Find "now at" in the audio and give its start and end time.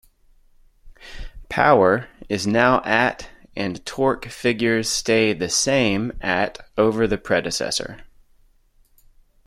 2.47-3.29